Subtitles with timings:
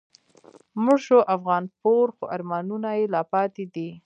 [0.83, 3.89] مړ شو افغانپور خو آرمانونه یې لا پاتی دي